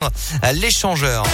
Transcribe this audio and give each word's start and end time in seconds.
l'échangeur. 0.52 1.24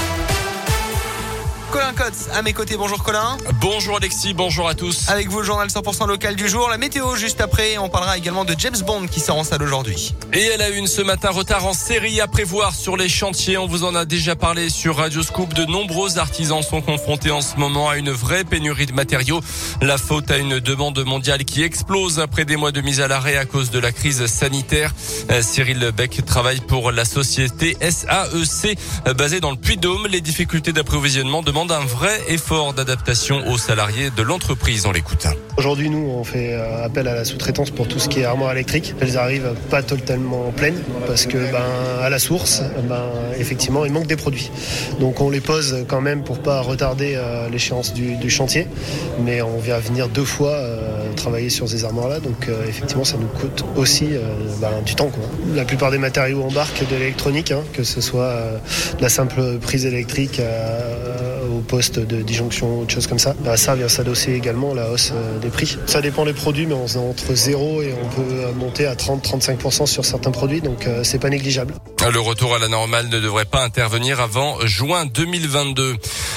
Colin 1.70 1.92
Cotz 1.94 2.28
à 2.34 2.42
mes 2.42 2.52
côtés. 2.52 2.76
Bonjour 2.76 3.02
Colin. 3.02 3.36
Bonjour 3.60 3.96
Alexis, 3.96 4.34
bonjour 4.34 4.68
à 4.68 4.74
tous. 4.74 5.08
Avec 5.08 5.28
vous 5.28 5.40
le 5.40 5.44
journal 5.44 5.68
100% 5.68 6.06
local 6.06 6.36
du 6.36 6.48
jour, 6.48 6.68
la 6.68 6.78
météo 6.78 7.16
juste 7.16 7.40
après. 7.40 7.78
On 7.78 7.88
parlera 7.88 8.16
également 8.16 8.44
de 8.44 8.54
James 8.58 8.76
Bond 8.86 9.06
qui 9.06 9.20
sort 9.20 9.36
en 9.36 9.44
salle 9.44 9.62
aujourd'hui. 9.62 10.14
Et 10.32 10.42
elle 10.42 10.62
a 10.62 10.68
une 10.68 10.86
ce 10.86 11.02
matin 11.02 11.30
retard 11.30 11.66
en 11.66 11.72
série 11.72 12.20
à 12.20 12.26
prévoir 12.28 12.74
sur 12.74 12.96
les 12.96 13.08
chantiers. 13.08 13.58
On 13.58 13.66
vous 13.66 13.84
en 13.84 13.94
a 13.94 14.04
déjà 14.04 14.36
parlé 14.36 14.68
sur 14.70 14.96
Radio 14.96 15.22
Scoop. 15.22 15.54
De 15.54 15.64
nombreux 15.64 16.18
artisans 16.18 16.62
sont 16.62 16.80
confrontés 16.80 17.30
en 17.30 17.40
ce 17.40 17.56
moment 17.56 17.88
à 17.88 17.96
une 17.96 18.10
vraie 18.10 18.44
pénurie 18.44 18.86
de 18.86 18.92
matériaux. 18.92 19.40
La 19.82 19.98
faute 19.98 20.30
à 20.30 20.36
une 20.36 20.60
demande 20.60 21.02
mondiale 21.04 21.44
qui 21.44 21.62
explose 21.62 22.20
après 22.20 22.44
des 22.44 22.56
mois 22.56 22.72
de 22.72 22.80
mise 22.80 23.00
à 23.00 23.08
l'arrêt 23.08 23.36
à 23.36 23.44
cause 23.44 23.70
de 23.70 23.78
la 23.78 23.92
crise 23.92 24.26
sanitaire. 24.26 24.94
Euh, 25.30 25.42
Cyril 25.42 25.90
Beck 25.96 26.24
travaille 26.24 26.60
pour 26.60 26.92
la 26.92 27.04
société 27.04 27.76
SAEC 27.80 28.78
basée 29.16 29.40
dans 29.40 29.50
le 29.50 29.56
Puy-Dôme. 29.56 30.06
Les 30.06 30.20
difficultés 30.20 30.72
d'approvisionnement 30.72 31.42
de 31.42 31.55
demande 31.56 31.72
un 31.72 31.86
vrai 31.86 32.20
effort 32.28 32.74
d'adaptation 32.74 33.48
aux 33.48 33.56
salariés 33.56 34.10
de 34.14 34.20
l'entreprise. 34.20 34.84
On 34.84 34.92
l'écoute. 34.92 35.26
Aujourd'hui, 35.56 35.88
nous, 35.88 36.06
on 36.10 36.22
fait 36.22 36.52
euh, 36.52 36.84
appel 36.84 37.08
à 37.08 37.14
la 37.14 37.24
sous-traitance 37.24 37.70
pour 37.70 37.88
tout 37.88 37.98
ce 37.98 38.10
qui 38.10 38.20
est 38.20 38.24
armoire 38.26 38.52
électrique. 38.52 38.94
Elles 39.00 39.16
arrivent 39.16 39.54
pas 39.70 39.82
totalement 39.82 40.52
pleines 40.54 40.82
parce 41.06 41.24
que, 41.24 41.38
ben, 41.50 41.64
à 42.02 42.10
la 42.10 42.18
source, 42.18 42.60
ben, 42.86 43.04
effectivement, 43.38 43.86
il 43.86 43.92
manque 43.92 44.06
des 44.06 44.16
produits. 44.16 44.50
Donc, 45.00 45.22
on 45.22 45.30
les 45.30 45.40
pose 45.40 45.86
quand 45.88 46.02
même 46.02 46.24
pour 46.24 46.40
pas 46.40 46.60
retarder 46.60 47.14
euh, 47.16 47.48
l'échéance 47.48 47.94
du, 47.94 48.28
chantier. 48.28 48.66
Mais 49.24 49.40
on 49.40 49.58
vient 49.58 49.78
venir 49.78 50.10
deux 50.10 50.26
fois 50.26 50.50
euh, 50.50 51.10
travailler 51.14 51.48
sur 51.48 51.66
ces 51.70 51.86
armoires-là. 51.86 52.20
Donc, 52.20 52.50
effectivement, 52.68 53.04
ça 53.04 53.16
nous 53.16 53.28
coûte 53.28 53.64
aussi 53.76 54.10
ben, 54.60 54.82
du 54.84 54.94
temps. 54.94 55.10
La 55.54 55.64
plupart 55.64 55.90
des 55.90 55.96
matériaux 55.96 56.42
embarquent 56.42 56.86
de 56.86 56.96
l'électronique, 56.96 57.50
hein, 57.50 57.62
que 57.72 57.82
ce 57.82 58.02
soit 58.02 58.34
la 59.00 59.08
simple 59.08 59.58
prise 59.58 59.86
électrique 59.86 60.38
au 61.56 61.60
poste 61.60 61.98
de 61.98 62.22
disjonction 62.22 62.80
autre 62.80 62.92
chose 62.92 63.06
comme 63.06 63.18
ça. 63.18 63.34
Bah, 63.40 63.56
ça 63.56 63.74
vient 63.74 63.88
s'adosser 63.88 64.32
également 64.32 64.74
la 64.74 64.90
hausse 64.90 65.12
euh, 65.14 65.38
des 65.38 65.48
prix. 65.48 65.76
Ça 65.86 66.00
dépend 66.00 66.24
des 66.24 66.32
produits, 66.32 66.66
mais 66.66 66.74
on 66.74 66.86
est 66.86 66.96
entre 66.96 67.34
0 67.34 67.82
et 67.82 67.94
on 68.02 68.08
peut 68.08 68.52
monter 68.54 68.86
à 68.86 68.94
30-35% 68.94 69.86
sur 69.86 70.04
certains 70.04 70.30
produits, 70.30 70.60
donc 70.60 70.86
euh, 70.86 71.02
c'est 71.04 71.18
pas 71.18 71.30
négligeable. 71.30 71.74
Le 72.10 72.20
retour 72.20 72.54
à 72.54 72.58
la 72.58 72.68
normale 72.68 73.08
ne 73.08 73.18
devrait 73.18 73.46
pas 73.46 73.64
intervenir 73.64 74.20
avant 74.20 74.64
juin 74.64 75.06
2022. 75.06 75.96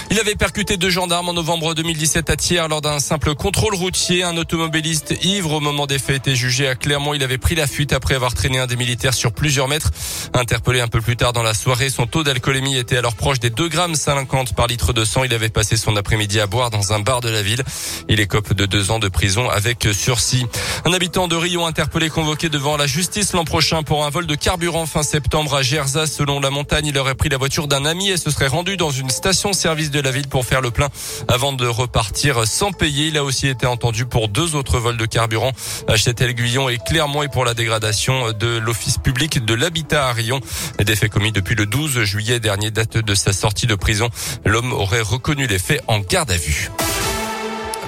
Il 0.09 0.19
avait 0.19 0.33
percuté 0.33 0.77
deux 0.77 0.89
gendarmes 0.89 1.29
en 1.29 1.33
novembre 1.33 1.75
2017 1.75 2.29
à 2.31 2.35
Thiers 2.35 2.67
lors 2.67 2.81
d'un 2.81 2.99
simple 2.99 3.35
contrôle 3.35 3.75
routier. 3.75 4.23
Un 4.23 4.35
automobiliste 4.37 5.13
ivre 5.23 5.53
au 5.53 5.59
moment 5.59 5.85
des 5.85 5.99
faits 5.99 6.15
était 6.15 6.35
jugé 6.35 6.67
à 6.67 6.73
Clermont. 6.73 7.13
Il 7.13 7.21
avait 7.21 7.37
pris 7.37 7.53
la 7.53 7.67
fuite 7.67 7.93
après 7.93 8.15
avoir 8.15 8.33
traîné 8.33 8.57
un 8.57 8.65
des 8.65 8.77
militaires 8.77 9.13
sur 9.13 9.31
plusieurs 9.31 9.67
mètres. 9.67 9.91
Interpellé 10.33 10.81
un 10.81 10.87
peu 10.87 11.01
plus 11.01 11.15
tard 11.15 11.33
dans 11.33 11.43
la 11.43 11.53
soirée, 11.53 11.91
son 11.91 12.07
taux 12.07 12.23
d'alcoolémie 12.23 12.77
était 12.77 12.97
alors 12.97 13.13
proche 13.13 13.39
des 13.39 13.51
2 13.51 13.67
grammes 13.67 13.93
50 13.93 14.55
par 14.55 14.65
litre 14.65 14.91
de 14.93 15.05
Il 15.25 15.33
avait 15.33 15.49
passé 15.49 15.75
son 15.75 15.95
après-midi 15.95 16.39
à 16.39 16.47
boire 16.47 16.69
dans 16.69 16.93
un 16.93 16.99
bar 16.99 17.21
de 17.21 17.29
la 17.29 17.41
ville. 17.41 17.63
Il 18.07 18.19
écope 18.19 18.53
de 18.53 18.65
deux 18.65 18.91
ans 18.91 18.99
de 18.99 19.09
prison 19.09 19.49
avec 19.49 19.87
sursis. 19.91 20.45
Un 20.85 20.93
habitant 20.93 21.27
de 21.27 21.35
Rion 21.35 21.65
interpellé 21.65 22.09
convoqué 22.09 22.49
devant 22.49 22.77
la 22.77 22.87
justice 22.87 23.33
l'an 23.33 23.43
prochain 23.43 23.83
pour 23.83 24.05
un 24.05 24.09
vol 24.09 24.27
de 24.27 24.35
carburant 24.35 24.85
fin 24.85 25.03
septembre 25.03 25.55
à 25.55 25.63
Gerza. 25.63 26.05
Selon 26.05 26.39
la 26.39 26.51
montagne, 26.51 26.85
il 26.85 26.97
aurait 26.97 27.15
pris 27.15 27.29
la 27.29 27.37
voiture 27.37 27.67
d'un 27.67 27.85
ami 27.85 28.09
et 28.09 28.17
se 28.17 28.29
serait 28.31 28.47
rendu 28.47 28.77
dans 28.77 28.91
une 28.91 29.09
station-service 29.09 29.91
de 29.91 29.99
la 29.99 30.11
ville 30.11 30.27
pour 30.27 30.45
faire 30.45 30.61
le 30.61 30.71
plein 30.71 30.89
avant 31.27 31.53
de 31.53 31.65
repartir 31.65 32.47
sans 32.47 32.71
payer. 32.71 33.07
Il 33.07 33.17
a 33.17 33.23
aussi 33.23 33.47
été 33.47 33.65
entendu 33.65 34.05
pour 34.05 34.29
deux 34.29 34.55
autres 34.55 34.79
vols 34.79 34.97
de 34.97 35.05
carburant 35.05 35.51
à 35.87 35.97
Châtel-Guyon 35.97 36.69
et 36.69 36.77
Clermont 36.77 37.23
et 37.23 37.29
pour 37.29 37.45
la 37.45 37.53
dégradation 37.53 38.31
de 38.31 38.57
l'office 38.57 38.97
public 38.97 39.43
de 39.43 39.53
l'habitat 39.53 40.07
à 40.07 40.13
Rion. 40.13 40.39
Des 40.79 40.95
commis 41.09 41.31
depuis 41.31 41.55
le 41.55 41.65
12 41.65 42.03
juillet 42.03 42.39
dernier, 42.39 42.71
date 42.71 42.97
de 42.97 43.15
sa 43.15 43.33
sortie 43.33 43.67
de 43.67 43.75
prison. 43.75 44.09
L'homme 44.45 44.73
aurait 44.73 44.98
reconnu 45.01 45.47
les 45.47 45.59
faits 45.59 45.83
en 45.87 45.99
garde 45.99 46.31
à 46.31 46.37
vue. 46.37 46.69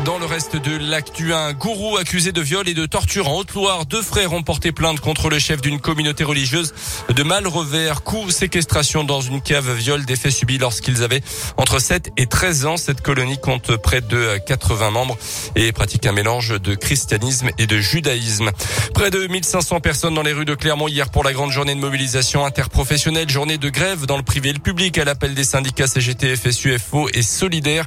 Dans 0.05 0.17
le 0.17 0.25
reste 0.25 0.55
de 0.55 0.77
l'actu, 0.77 1.31
un 1.31 1.53
gourou 1.53 1.95
accusé 1.97 2.31
de 2.31 2.41
viol 2.41 2.67
et 2.67 2.73
de 2.73 2.88
torture 2.88 3.29
en 3.29 3.38
Haute-Loire. 3.38 3.85
Deux 3.85 4.01
frères 4.01 4.34
ont 4.34 4.41
porté 4.41 4.72
plainte 4.72 5.00
contre 5.00 5.29
le 5.29 5.38
chef 5.38 5.62
d'une 5.62 5.79
communauté 5.79 6.23
religieuse 6.23 6.73
de 7.13 7.22
Malrevers. 7.22 8.01
Coup, 8.01 8.31
séquestration 8.31 9.03
dans 9.03 9.22
une 9.22 9.41
cave, 9.41 9.72
viol, 9.73 10.03
des 10.03 10.16
faits 10.16 10.31
subis 10.31 10.57
lorsqu'ils 10.57 11.03
avaient 11.03 11.22
entre 11.56 11.78
7 11.79 12.13
et 12.17 12.25
13 12.25 12.66
ans. 12.66 12.78
Cette 12.78 13.01
colonie 13.01 13.40
compte 13.40 13.78
près 13.78 14.01
de 14.01 14.40
80 14.47 14.90
membres 14.90 15.19
et 15.56 15.72
pratique 15.72 16.07
un 16.07 16.13
mélange 16.13 16.59
de 16.59 16.73
christianisme 16.73 17.51
et 17.59 17.67
de 17.67 17.78
judaïsme. 17.78 18.50
Près 18.95 19.11
de 19.11 19.28
1500 19.28 19.81
personnes 19.81 20.16
dans 20.16 20.23
les 20.23 20.34
rues 20.34 20.45
de 20.45 20.56
Clermont 20.56 20.88
hier 20.88 21.11
pour 21.11 21.23
la 21.23 21.31
grande 21.31 21.51
journée 21.51 21.75
de 21.75 21.79
mobilisation 21.79 22.44
interprofessionnelle, 22.44 23.29
journée 23.29 23.59
de 23.59 23.69
grève 23.69 24.07
dans 24.07 24.17
le 24.17 24.23
privé 24.23 24.50
et 24.50 24.53
le 24.53 24.59
public 24.59 24.97
à 24.97 25.06
l'appel 25.06 25.35
des 25.35 25.44
syndicats 25.44 25.85
CGT, 25.85 26.35
FSU, 26.35 26.79
FO 26.79 27.07
et 27.13 27.22
Solidaire. 27.22 27.85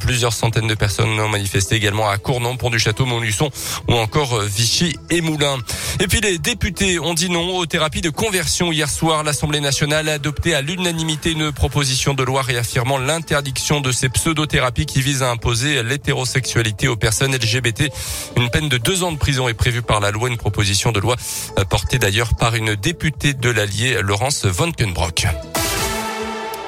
Plusieurs 0.00 0.34
centaines 0.34 0.66
de 0.66 0.74
personnes 0.74 1.18
ont 1.18 1.28
manifesté 1.28 1.45
également 1.72 2.08
à 2.08 2.18
Cournon, 2.18 2.56
Pont 2.56 2.70
du 2.70 2.78
Château, 2.78 3.06
Montluçon 3.06 3.50
ou 3.88 3.94
encore 3.94 4.34
euh, 4.34 4.44
Vichy 4.46 4.96
et 5.10 5.20
Moulins. 5.20 5.58
Et 6.00 6.06
puis 6.06 6.20
les 6.20 6.38
députés 6.38 6.98
ont 6.98 7.14
dit 7.14 7.30
non 7.30 7.56
aux 7.56 7.66
thérapies 7.66 8.00
de 8.00 8.10
conversion 8.10 8.72
hier 8.72 8.88
soir. 8.88 9.24
L'Assemblée 9.24 9.60
nationale 9.60 10.08
a 10.08 10.14
adopté 10.14 10.54
à 10.54 10.62
l'unanimité 10.62 11.32
une 11.32 11.52
proposition 11.52 12.14
de 12.14 12.22
loi 12.22 12.42
réaffirmant 12.42 12.98
l'interdiction 12.98 13.80
de 13.80 13.92
ces 13.92 14.08
pseudothérapies 14.08 14.86
qui 14.86 15.00
visent 15.00 15.22
à 15.22 15.30
imposer 15.30 15.82
l'hétérosexualité 15.82 16.88
aux 16.88 16.96
personnes 16.96 17.34
LGBT. 17.34 17.90
Une 18.36 18.50
peine 18.50 18.68
de 18.68 18.78
deux 18.78 19.02
ans 19.02 19.12
de 19.12 19.18
prison 19.18 19.48
est 19.48 19.54
prévue 19.54 19.82
par 19.82 20.00
la 20.00 20.10
loi, 20.10 20.28
une 20.28 20.36
proposition 20.36 20.92
de 20.92 21.00
loi 21.00 21.16
euh, 21.58 21.64
portée 21.64 21.98
d'ailleurs 21.98 22.34
par 22.34 22.54
une 22.54 22.74
députée 22.74 23.34
de 23.34 23.50
l'Allier, 23.50 24.00
Laurence 24.02 24.44
Von 24.44 24.72
Kenbrock. 24.72 25.26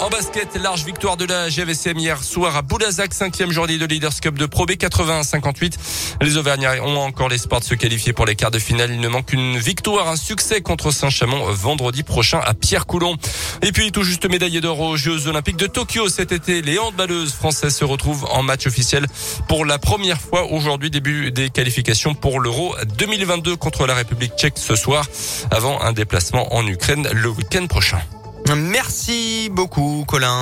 En 0.00 0.10
basket, 0.10 0.54
large 0.54 0.84
victoire 0.84 1.16
de 1.16 1.25
la 1.25 1.48
GVCM 1.48 1.98
hier 1.98 2.22
soir 2.22 2.54
à 2.56 2.62
Boulazac, 2.62 3.12
cinquième 3.12 3.50
journée 3.50 3.78
de 3.78 3.84
Leaders 3.84 4.20
Cup 4.20 4.38
de 4.38 4.47
Pro 4.47 4.64
B 4.64 4.72
81-58. 4.72 5.72
Les 6.22 6.36
Auvergnats 6.36 6.81
ont 6.84 6.98
encore 6.98 7.28
l'espoir 7.28 7.60
de 7.60 7.64
se 7.64 7.75
qualifier 7.75 8.12
pour 8.12 8.25
les 8.25 8.36
quarts 8.36 8.53
de 8.53 8.60
finale. 8.60 8.92
Il 8.92 9.00
ne 9.00 9.09
manque 9.09 9.26
qu'une 9.26 9.59
victoire, 9.59 10.09
un 10.09 10.14
succès 10.14 10.60
contre 10.60 10.92
Saint-Chamond 10.92 11.50
vendredi 11.50 12.04
prochain 12.04 12.41
à 12.44 12.54
Pierre-Coulon. 12.54 13.16
Et 13.62 13.72
puis 13.72 13.91
tout 13.91 14.04
juste 14.04 14.31
médaillé 14.31 14.60
d'or 14.60 14.78
aux 14.78 14.97
Jeux 14.97 15.26
Olympiques 15.26 15.56
de 15.56 15.66
Tokyo 15.66 16.09
cet 16.09 16.30
été, 16.30 16.62
les 16.62 16.78
handballeuses 16.78 17.32
françaises 17.32 17.75
se 17.75 17.84
retrouvent 17.84 18.25
en 18.30 18.44
match 18.44 18.69
officiel 18.69 19.04
pour 19.48 19.65
la 19.65 19.78
première 19.78 20.20
fois 20.20 20.44
aujourd'hui, 20.53 20.91
début 20.91 21.32
des 21.32 21.50
qualifications 21.50 22.15
pour 22.15 22.38
l'Euro 22.38 22.76
2022 22.98 23.56
contre 23.56 23.84
la 23.88 23.94
République 23.94 24.34
tchèque 24.36 24.59
ce 24.59 24.76
soir, 24.76 25.06
avant 25.50 25.80
un 25.80 25.92
déplacement 25.92 26.54
en 26.54 26.65
Ukraine 26.69 27.09
le 27.12 27.30
week-end 27.30 27.66
prochain. 27.66 27.98
Merci 28.56 29.48
beaucoup, 29.50 30.04
Colin. 30.06 30.41